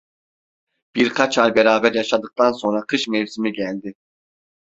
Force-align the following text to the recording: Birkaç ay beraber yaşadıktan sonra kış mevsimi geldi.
Birkaç 0.95 1.37
ay 1.37 1.55
beraber 1.55 1.93
yaşadıktan 1.93 2.51
sonra 2.51 2.85
kış 2.87 3.07
mevsimi 3.07 3.53
geldi. 3.53 3.93